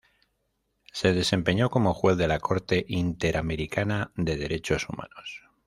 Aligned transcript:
Se 0.93 1.13
desempeñó 1.13 1.69
como 1.69 1.93
Juez 1.93 2.17
de 2.17 2.27
la 2.27 2.39
Corte 2.39 2.85
Interamericana 2.87 4.11
de 4.15 4.35
Derechos 4.35 4.89
Humanos. 4.89 5.43